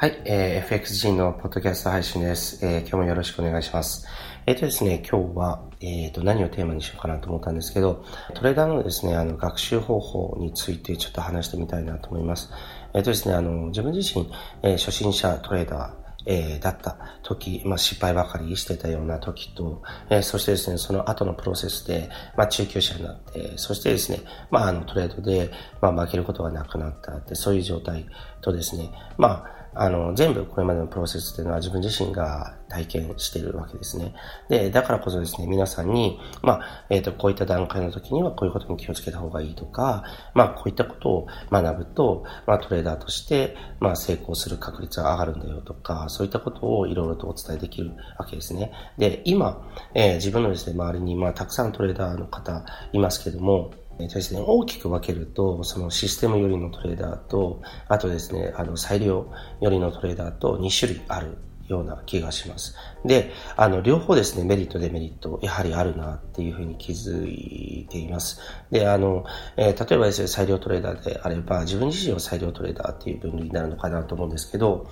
[0.00, 2.64] はい、えー、FXG のポッドキャスト配信です。
[2.64, 4.06] えー、今日もよろしくお願いします。
[4.46, 12.48] えっ、ー、とですね、今日は、えっ、ー、と、何をテーマにしようかなと思ったんですけど、トレーダーのですね、あの、学習方法についてちょっと話してみたいなと思います。
[12.94, 14.30] えっ、ー、とですね、あの、自分自身、
[14.62, 24.20] えー、初心者トレーダー、えー、だった時、まあ、失敗ばかりしてたような時と、えー、そしてですね、その後のプロセスで、まあ、中級者になって、そしてですね、
[24.52, 28.06] まあ、あの、トレードで、まあ、負けることがなくなったって、そういう状態
[28.42, 34.14] とですね、まあ、あの、全部これまでのプロセスっていうのは自分自身が体験しているわけですね。
[34.48, 48.72] で、だからこそですね、皆さんに、まあ、えっ、ー、と、こういった段階の時にはこういうことに気をつけた方がいいとか、まあ、こういったことを学ぶと、まあ、トレーダーとして、まあ、成功する確率が上がるんだよとか、そういったことをいろいろとお伝えできるわけですね。
[48.98, 53.70] で、今、えー、自分のですね、周りに、まあ、たくさんトレーダーの方いますけども、
[54.06, 59.26] ですね、大きく分けると、そのシステム寄りのトレーダーと、あとですね、あの、裁量
[59.60, 62.74] 寄りのトレーダーと2種類あるような気がします。
[63.04, 68.40] で、あの、両方ですね、メリット、デメリット、やはりあるなっていうふうに気づいています。
[68.70, 69.24] で、あの、
[69.56, 74.88] えー、例えばですね、裁量トレーダーであれば、自分自身は裁量トレーダーっていう分類になるのかなと思うんですけど、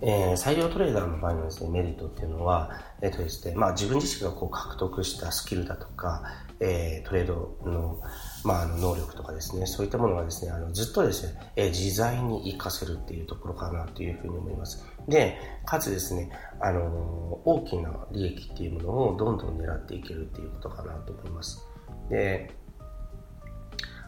[0.00, 2.70] えー、採用トレーダーの場合のですね、メリットっていうのは、
[3.02, 6.22] えっ、ー、とですね、まあ自分自身がこう獲得したスキルだとか、
[6.60, 8.00] えー、トレードの、
[8.44, 14.84] まあ、あの能力とかですね、そういったものがですね、あのずっとですね、えー、自在に活かせるっていうところかなというふうに思います。
[15.06, 21.64] で、かつですね、あの大きな利益っていうものをどんどん狙っていけるっていうことかなと思います。
[22.10, 22.54] で、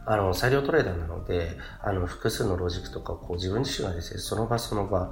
[0.06, 5.10] あの、裁量トレーダーなので、あの、複数のロジックとかこう自分自身がですね、その場その場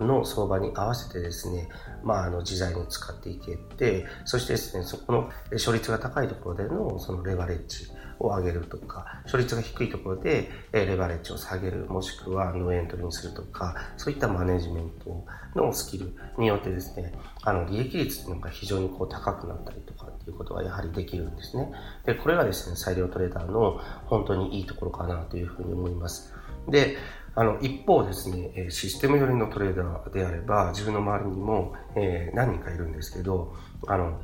[0.00, 1.68] の相場に合わせてですね、
[2.02, 7.90] まあ、あの、自在に使っていけて、そしてですね、そこの勝率が高いところでのそのレバレッジ。
[8.22, 15.24] を上げるとか、勝率が低いところでレバレッジを下げる、もしくはノーエントリーにするとか、そういったマネジメント
[15.60, 17.12] のスキルによってですね、
[17.42, 21.72] あの、利益率っていうのが非常にこう高くなったりとかっていうことがやはりできるんですね。
[22.06, 26.32] で、これがですね、裁量トレーダーの本当にいいところかなというふうに思います。
[26.68, 26.96] で、
[27.34, 33.54] あの、一方ですね、システム寄りのトレーダーであれば、自分の周りにも、えー、何人かいるんですけど、
[33.88, 34.20] あの、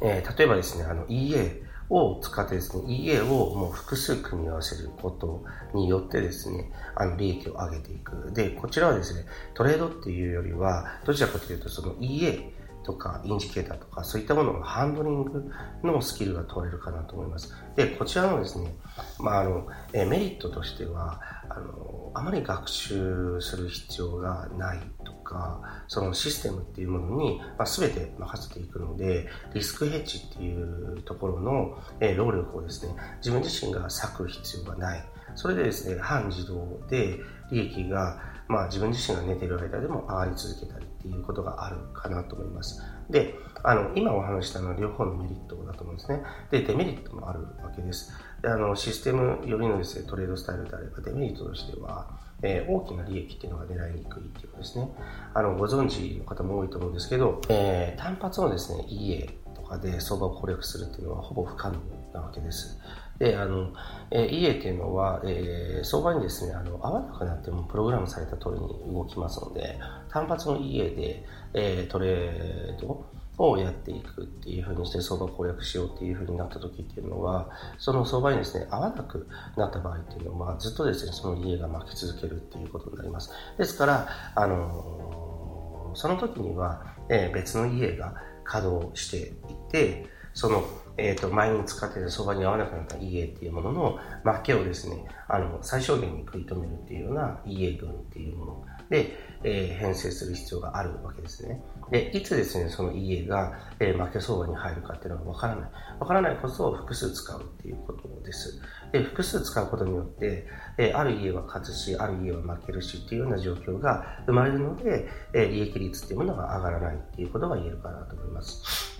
[0.00, 5.44] えー、例えばですね、あの EA を使ってですね、EA をもう複数組み合わせること
[5.74, 8.32] によってですね、あの利益を上げていく。
[8.32, 12.52] で、こちらはですね、トレードっていうよりは、どちらかというとその EA
[12.84, 15.50] とかインジケーターとかそういったもののハンドリング
[15.84, 17.54] のスキルが問われるかなと思います。
[17.76, 18.74] で、こちらのですね、
[19.18, 21.20] まあ、あの、えメリットとしては、
[21.50, 24.80] あの、あまり学習する必要がない
[25.28, 35.04] か、そのシステムっていうものに、まあ、全て任せていくので、リスクヘッジっていうところの、え労力をですね、自分自身が割く必要がない。
[35.34, 37.18] それでですね、半自動で
[37.50, 38.18] 利益が
[38.48, 42.82] まあ、自分自身が寝てる間でも上がり続けたりっていうことがあるかなと思います。
[43.10, 46.22] で、あの、今お話したのは両方のメリットだと思うんですね。
[46.50, 48.10] で、デメリットもあるわけです。
[48.40, 52.08] で、あの、システムよりのですね、トレードスタイルであれば、デメリットとしては、
[52.42, 54.88] えー、大きな利益っていうのが狙いにくいっていうことですね。
[55.34, 61.78] あの、ご存知の方も多いと思うんですけど、えー、単発のですね、EA とかで相場を攻略するっていうのはほぼ不可能
[62.14, 62.78] なわけです。
[63.18, 63.72] で、あの、
[64.10, 69.78] えー、EA っていうのは、えー、相場にですね、あの、合わなくなってもプログラムされた通りに動きますので、
[70.08, 71.24] 単発の EA で、
[71.54, 73.04] えー、トレード
[73.38, 83.30] をやっていくっていうふうにして相場攻略しようっていうふうになった時っていうのは、その相場にですね、合わなくなった場合っていうのは、ずっとですね、その家が負け続けるっていうことになります。
[83.56, 88.14] ですから、あのその時には、えー、別の家が
[88.44, 90.64] 稼働していて、その
[90.98, 101.62] えっ、ー、と、前に使ってた相場に合わなくなった EA っていうものの負けをですね、あの、最小限に食い止めるっていうような EA 群っていうもので、えー、編成する必要があるわけですね。
[101.92, 105.70] で、いつですね、その EA が、えー、負け相場に入るかっていうのはわからない。
[106.00, 108.60] わからないこそ複数使うっていうことです。
[108.90, 110.46] で、複数使うことによって、
[110.78, 118.97] えー、ある家は勝つし、ある家は負けるしっていうような状況が生まれるので、えー、利益率っていうものが上がらないっていうことが言えるかなと思います。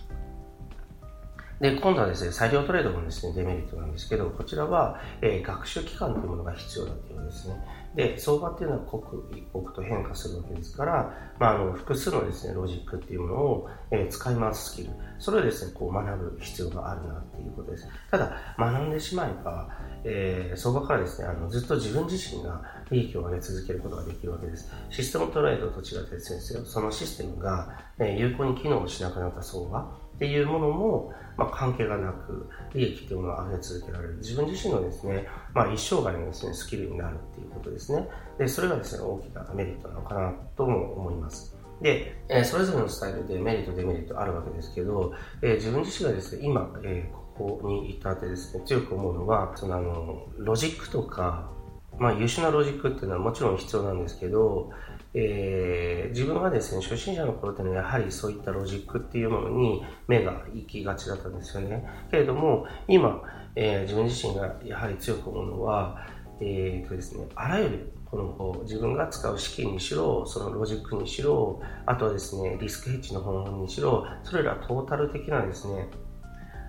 [1.61, 7.55] で、今度はですね、裁量トレードのですね、デメリットなんですけど、こちらは、えー、学習期間というものが必要だということですね。
[7.97, 17.89] で、相場っていうのは刻一刻と変化するわけですから、まあ、あの複数のですね、ロジックっていうものを、えー、使い回すスキル、それをですね、こう学ぶ必要があるなっていうことです。
[18.09, 19.69] ただ、学んでしまえば、
[20.05, 24.71] えー、相場からですね、あのずっと自分自身が利益を上げ続けることができるわけです。
[24.91, 27.69] システムトレードと違ってですね、そのシステムが、
[27.99, 34.17] えー、有効に機能しなくなった相場っていうものも、まあ、関係がなく、利益っていうものを上げ続けられる。
[34.17, 38.09] 自分自身のですね、まあ、一生涯のですね、スキルになるっていうことですね。
[38.37, 41.57] で、それがですね、大きなメリットなのかなとも思います。
[41.81, 51.53] で、えー、それぞれのスタイルでメリット、デメリットあるわけですけど、えー、自分自身がですね、今、えー、ここに至ってですね、強く思うのは、そのあの、ロジックとか、
[51.99, 54.71] まあ優秀なロジックっていうのはもちろん必要なんですけど、
[55.21, 61.85] えー、自分はですね、初心者の頃っていうのはやはりそういったロジックっていうものに目が行きがちだったんですよね。
[62.09, 63.21] けれども、今、
[63.57, 66.07] えー、自分自身がやはり強く思うのは、
[66.41, 75.89] えーとですね、あらゆるこの自分が使う資金にしろ、そのロジックにしろ、あとはですね、リスクヘッジの方法にしろ、それらトータル的なですね、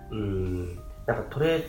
[0.10, 0.76] うん、
[1.06, 1.64] なんかトレー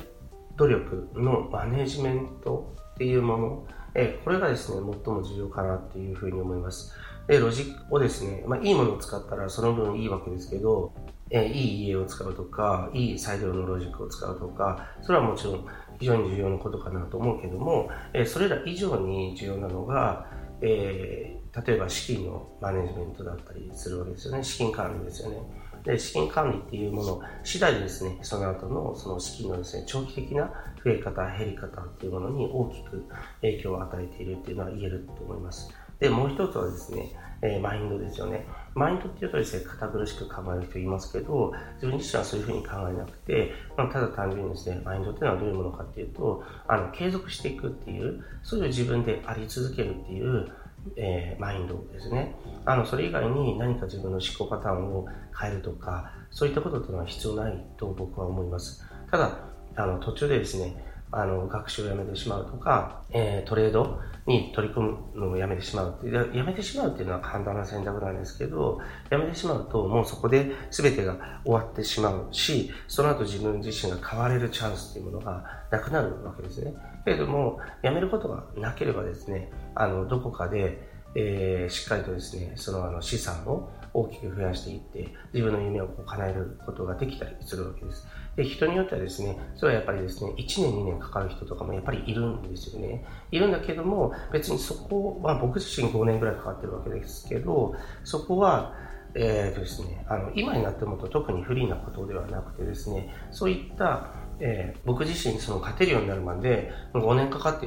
[0.57, 6.95] ド力のマネジメントっていうもの、えこれがですね、最も重要かなっていうふうに思います。
[7.27, 10.93] で、ロジックをですね、まあ、いいものを使ったらその分いいわけですけど、
[11.31, 15.67] えいい家を使うとか、いい裁量のロジックを使うとか、それはもちろん
[15.99, 20.27] 非常に重要なことかなと思うけども、えそれら以上に重要なのが、
[20.61, 24.43] えー、例えば資金のマネジメントだったりするわけですよね。
[24.43, 25.39] 資金管理ですよね。
[25.85, 30.51] で、資金管理っていうもの次第でですね、その後のその資金のですね、長期的な
[30.85, 33.05] 増え方、減り方っていうものに大きく
[33.41, 35.71] 影響を与えているっていうのは言えると思います。
[35.99, 37.13] で、もう一つはですね、
[37.43, 38.47] えー、マインドですよね。
[38.75, 50.49] マインドっていうとですね、堅苦しく考える人いますけど、自分自身はそういうふうに考えなくて、まあ、ただ単純にですね、マインドっていうのはどういうものかっていうと、あの、継続していくっていう、そういう自分であり続けるっていう、
[50.97, 52.35] えー、マインドですね。
[52.65, 55.07] あの、それ以外に何か自分の思考パターンを
[55.39, 58.85] 変えるとか、そういったことっていうのは必要ないと僕は思います。
[59.11, 59.39] ただ、
[59.77, 66.37] あの、途中でですね、あの、学習をやめてしまうとか、えー、トレードに取り組むのをやめてしまうって。
[66.37, 68.79] やめてしまうっていうのは簡単な選択なんですけど、
[69.11, 76.75] やめてしまうともうそこで全てが終わってしまうし、その後自分自身が変われるチャンスっていうものがなくなるわけですね。
[77.05, 88.07] けれども、やめることがなければですね、あの、どこかで、えー、しっかりとですね、そのあの資産を大きく増やしていって、自分の夢をこう叶えることができたりするわけです。
[88.37, 93.05] で、人によってはですね、それはやっぱりですね、1年2年かかる人とかもやっぱりいるんですよね。
[93.33, 97.75] いるんだけども、別にそこは、僕自身5年ぐらいかかってるわけですけど、
[98.05, 98.75] そこは、
[99.15, 107.67] えーとですね、あの今になってもと特に不利なことではなくてですね、そういった、えー、僕自身その勝てるようになるまで5年かかって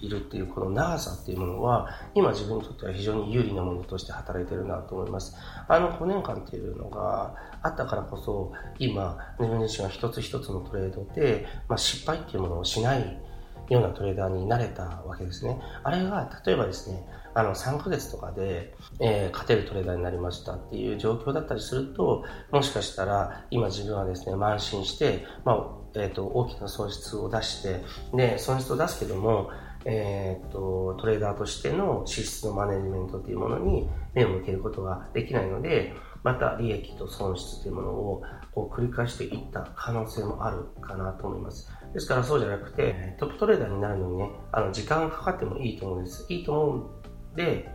[0.00, 5.36] いるっていうこの長さっていうものは今自分にとっては非常に有利なものとして働いてるなと思います。
[5.68, 13.20] あの5年間っていうのがあったからこそ今自分自身は一つ一つのトレードで、まあ、失敗っていうものをしない
[13.68, 15.60] ようなトレーダーになれたわけですね。
[15.84, 27.82] あれが例えばですね、あの3ヶ月とかで、えー、勝てるトレーダーになりましたっていう状況だったりすると、もしかしたら今自分はですね、慢心して、まあ、え、ー、と、大きな損失を出して、
[28.14, 29.50] で、損失を出すけども、
[29.84, 38.22] えーと、トレーダーとしての支出のマネジメントというものに目を向けることができないので、また利益と損失というものを
[38.52, 41.70] こう繰り返していった可能性もあるかなと思います。
[41.94, 46.26] ですからそうじゃなくて、トップトレーダーになるのにね、あの時間がかかってもいいと思うんです。
[46.28, 47.68] いいと思うんで、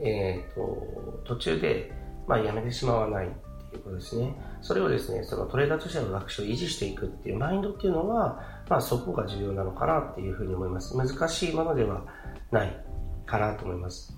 [0.00, 1.92] えっ、ー、と、途中で、
[2.28, 3.28] まあ、やめてしまわない
[3.70, 4.34] ということですね。
[4.62, 10.96] それをですね、そのトレーダーとしての学習を維持していくっていうマインドっていうのは、まあそこが重要なのかなっていうふうに思います。
[10.96, 12.02] 難しいものでは
[12.50, 12.84] ない
[13.26, 14.17] かなと思います。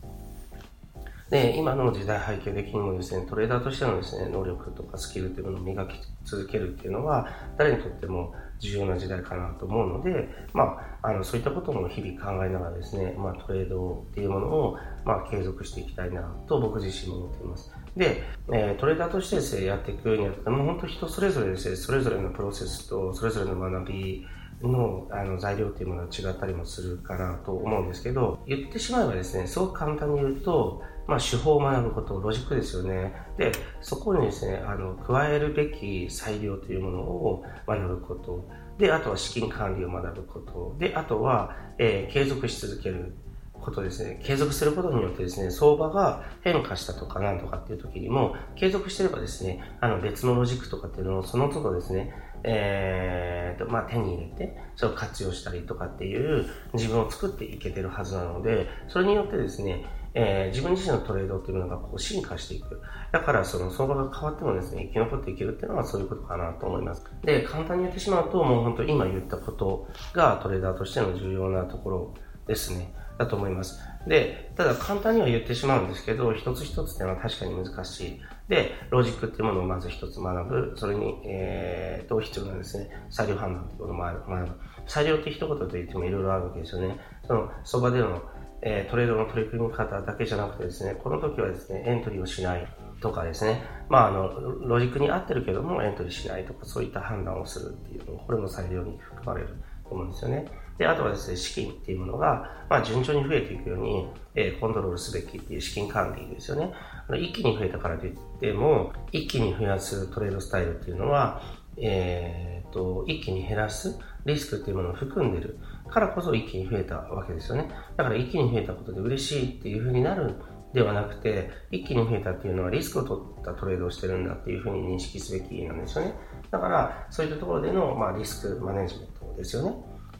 [1.31, 17.73] で、今の時代背景的にもですね、トレーダーとしてのですね、能力とかスキルというものを磨き続けるっていうのは、誰にとっても重要な時代かなと思うので、まあ、あの、そういったことも日々考えながらですね、まあ、トレードっていうものを、まあ、継続していきたいなと僕自身も思っています。
[17.97, 24.27] で、えー、トレーダーとしてですね、やっていくようになって、もう本当人それぞれですね、それぞれのプロセスと、それぞれの学び、
[24.69, 33.13] のあの材料っていうものは違ったりもするかなと思うんですけど、言ってしまえばですね、すごく簡単に言うと、まあ、手法を学ぶこと、ロジックですよね。
[33.37, 38.49] で、そこにですね、あの、加えるべき裁量というものを学ぶこと。
[38.79, 40.77] で、あとは資金管理を学ぶこと。
[40.79, 43.15] で、あとは、えー、継続し続ける
[43.61, 44.21] ことですね。
[44.25, 52.15] 継続することによってですね、相場が変化したとかなんとかっていう時にも、継続してればですね、あの別のロジックとかっていうのをその都度ですね、
[52.45, 62.81] えーとまあ、手に入れて、それを活用したりとかっていう自分を作っていけてるはずなので、それによってですね、えー、自分自身のトレードっていうのがこう進化していく。
[63.13, 67.05] だからその相場が変わってもですね、生き残っていけるっていうのはそういうことかなと思います。
[67.23, 72.15] で、簡単に言ってしまうと、もう本当今言ったことがトレーダーとしての重要なところ
[72.47, 72.95] ですね。
[73.21, 73.79] だと思います。
[74.07, 78.21] で、ただ簡単には言ってしまうんですけど、一つ一つっていうのは確かに難しい。
[78.51, 80.75] で、ロジックっていうものをまず一つ学ぶ。
[80.77, 84.53] それに、えー、と、必要なですね、裁量判断っていうことを学ぶ。
[84.89, 86.99] 裁量って一言で言ってもいろいろあるわけですよね。
[87.29, 88.21] その、相場での、
[88.63, 92.67] えー、トレードの取り組み方だけじゃなくてですね、この時はですね、エントリーをしない
[93.01, 94.29] とかですね、まあ、あの、
[94.67, 99.55] ロジックに合ってるけどもエントリーしないとか、そういった判断をするっていうのこれも裁量に含まれる
[99.85, 100.47] と思うんですよね。
[100.81, 106.73] で、あとはですね、資金っていうものが、まあ、順調に増えていくように、えー、コントロールすべきっていう資金管理ですよね。
[107.19, 111.43] 一気に増えたからといっても、一気に増やすトレードスタイルっていうのは、
[111.77, 115.59] えー、と、一気に減らすリスクっていうものを含んでる
[115.91, 117.69] からこそ一気に増えたわけですよね。
[117.99, 126.15] だから一気に増えたことで嬉しいっていうふうになるんではなくて、一気に増えたっていうのはリスクを取ったトレードをしてるんだっていうふうに認識すべきなんですよね。
[126.51, 129.75] だから、そういったところでの、まあ、リスクマネジメントですよね。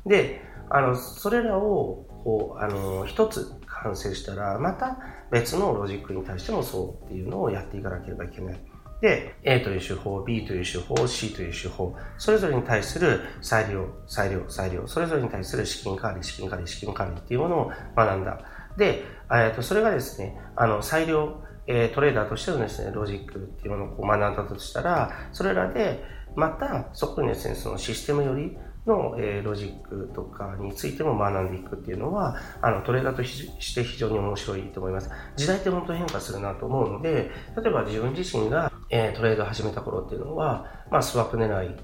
[0.07, 4.99] で、あの、それらを、こう、あの、一つ完成したら、また
[5.31, 8.61] 別のロジックに対してもそうっていうのをやっていかなければいけない。
[9.01, 18.39] で、A という手法、B という手法、C という手法、それぞれに対する裁量、裁量、裁量、それぞれに対する資金管理、資金管理、資金管理っていうものを学んだ。
[18.77, 26.05] で、えっと、それがですね、あの、裁量、えー、トレーダーとしてのですね、ロジックっていうものをこう学んだとしたら、それらで、
[26.37, 28.57] また、そこにですね、そのシステムより、
[28.87, 35.11] の、えー、ロジックとかについても学んでいくっていうのは、あの、トレーダーとして非常に面白いと思います。
[35.37, 41.77] 時代って本当に変化するなと思うので、例えば自分自身が、えー、トレード始めた頃っていうのは、まあ、スワップ狙い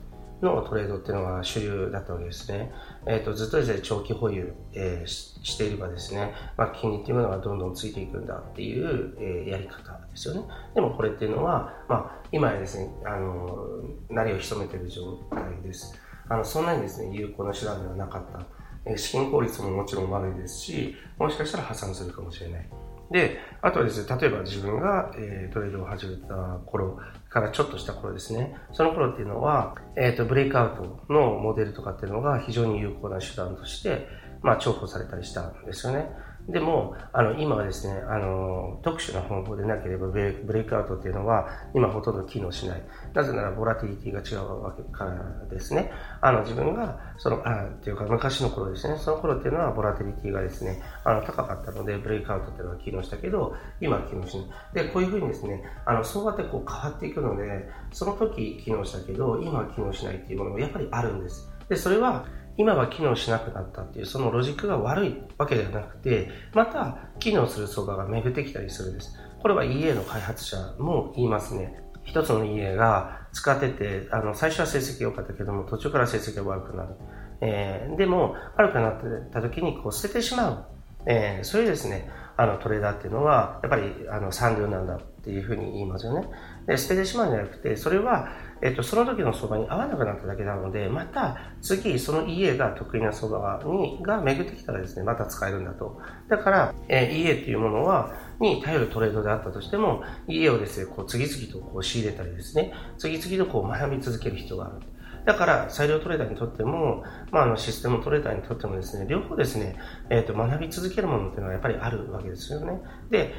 [0.43, 2.71] のトレードっていうのが主流だったわけですね。
[3.07, 10.43] えっ、ー、と、ずっとですね、長期保有、えー、していればですね、まあ、金利っていうものがどんどんついていくんだっていう、えー、やり方ですよね。
[10.75, 15.95] でもこれっていうのは、まあ、今やですね、あの、なりを潜めてる状態です。
[16.29, 18.47] あの、そんなにですね、有効な手段ではなかった。
[18.87, 22.69] え資金効率ももちろん悪いですし、もしかしたら破産するかもしれない。
[23.11, 26.35] で、あとはですね、例えば自分が、えー、トレードを始めた
[26.67, 34.07] 頃からちょっとした頃ですね、その頃っていうのは、えっ、ー、と、ブレイクアウトのモデルとかっていうのが非常に有効な手段として、
[34.43, 36.09] まあ、重宝されたりしたんですよね。
[36.49, 42.83] でも、あの、今はですね、あの、特殊な方法でなければブレイクアウトっていうのは、今ほとんど機能しない。
[43.15, 45.91] なぜなら、ボラティリティが違うわけからですね。
[46.21, 54.85] あの、自分が、その、あ、っていうか、昔の頃ですね、その頃っていうのは、ボラティリティがですね、あの、高かったので、ブレイクアウトっていうのは機能したけど、今は機能しない。
[54.85, 61.51] で、こういうふうにですね、あの、相場ってこう変わっていくので、その時機能したけど、今は機能しないっていうものもやっぱりあるんです。
[61.69, 62.25] で、それは、
[62.59, 69.15] 今は機能しなくなったっていう、そのロジックが悪いわけではなくて、また機能する相場が巡ってきたりするんです。
[69.41, 71.83] これは EA の開発者も言いますね。
[72.05, 76.95] 一つの EA が使ってて、あの、最初は成績良かったけども、途中から成績が悪くなる。
[77.41, 80.65] えー、でも、悪くなってた時にこう捨ててしまう。
[81.07, 86.29] えー、そういうですね、あのトレーダーっていうのは、やっぱりあの産業なんだっていうふうに言いますよね。
[86.67, 88.29] で、捨ててしまうんじゃなくて、それは
[88.63, 96.01] えっと、その時の相場に合わなくなっただけなので、また次、その EA が得意な相場に、が巡ってきたらですね、また使えるんだと。
[96.29, 104.87] だから、えー、EA っていうものは、に頼るトレードであったとしても、EA をですね、こう次々とこう仕入れたりですね、次々とこう学び続ける必要がある。
[105.27, 109.75] だから、裁量トレーダーにとっても、まあ、あの、システムトレーダーにとってもですね、両方ですね、
[110.09, 112.81] えっ、ー、と、学び続けるものっていうのはやっぱりあるわけですよね。
[113.11, 113.35] で、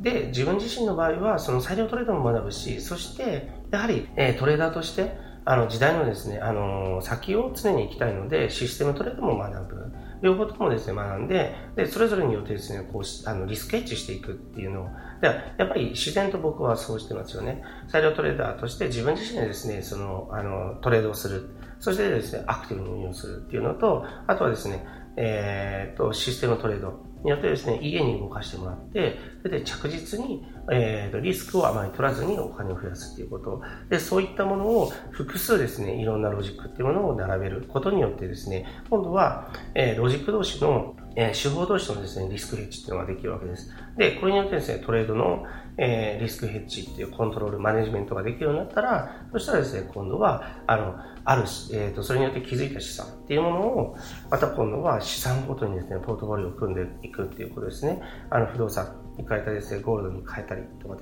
[0.00, 9.92] で、自分自身の場合は、その裁量トレードも学ぶし、そして、やはり、えー、トレーダーとして、あの、時代のですね、あの、先を常に行きたいので、システムトレードも学ぶ。
[10.22, 14.88] 両方ともですね、学んで、で、それぞれによってですね、こう、あの、リスクエッジしていくっていうのを、
[15.20, 15.28] で
[15.58, 17.62] やっぱり自然と僕はそうしてますよね。
[17.88, 21.50] 裁量トレーダーとして自分自身でですね、その、あの、トレードをする。
[21.78, 24.84] そしてですね、アクティブに運用するっていうのと、あとはですね、
[25.16, 33.62] えー、と、システムトレードによってですね、家に動かしてもらって、それで着実に、えー、とリスクをあまり取らずにお金を増やすっていうこと。
[33.88, 43.70] で、そういったものを複数ですね、いろんなロジックっていうものを並べることによってですね、今度は、えー、ロジック同士の、えー、手法同士のですね、リスクヘッジっていうのができるわけです。
[43.96, 45.44] で、これによってですね、トレードの、
[45.76, 53.96] えー、リスクヘッジっていうコントロール、マネジメントができるようになったら、そしたらですね、今度は、あの、あるし、えっ、ー、と、それによって気づいた資産っていうものを、
[54.30, 58.00] また今度は資産ごとにですね、ポートフォリオを組んでいくっていうことですね。
[58.30, 60.96] あの、不動産に変えたりですね、ゴールドに変えたりとか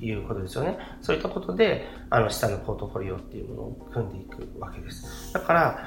[0.00, 0.78] いうことですよね。
[1.00, 5.32] そういったことで、あの、下のポートフォリオっていうものを組んでいくわけです。
[5.32, 5.78] だから、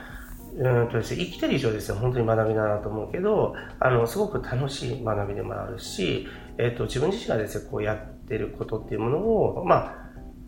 [0.58, 6.28] うんとですね、生きてる以上ですね、本当に学びだなと思うけど、あの、すごく楽しい学びでもあるし、
[6.58, 9.96] えっ、と、自分自身がですね、こうやってることっていうものを、まあ、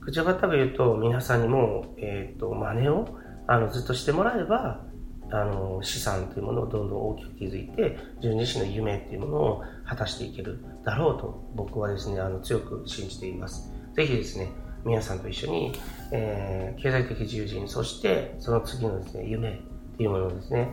[0.02, 3.18] 口をたく言うと、皆さんにも、えっ、ー、と、真似を、
[3.48, 4.86] あの、ずっとしてもらえば、
[5.32, 13.72] あの、資産というものをどんどん大きく築いて、自分自身の夢っていうものを果たしていけるだろうと、僕はですね、あの、強く信じています。
[13.96, 14.52] ぜひですね、
[14.86, 15.72] 皆さんと一緒に、
[16.12, 19.62] えー、経済的自由人、そしてその次のですね、夢
[19.94, 20.70] っていうものをですね、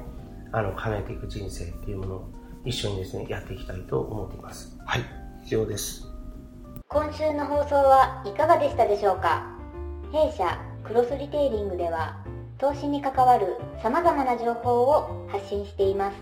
[0.53, 2.29] あの、叶えていく人生っていうものを
[2.65, 4.77] 一緒にですね、やっていきたいと思っています。
[4.85, 5.03] はい、
[5.45, 6.07] 以上です。
[6.89, 9.47] 今週の放送はいかがでしたでしょうか？
[10.13, 12.17] 弊社クロスリテイリングでは
[12.59, 16.17] 投資に関わる様々な情報を発信しています。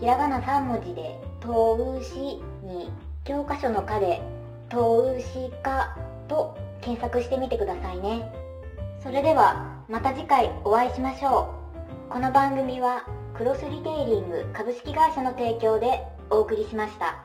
[0.00, 2.90] ひらがな3文字で投資に
[3.22, 4.20] 教科書の課で
[4.68, 8.32] 投資家と検索してみてくださいね。
[9.00, 11.63] それではまた次回お会いしましょう。
[12.10, 17.23] この番組はクロスリテイリング株式会社の提供でお送りしました。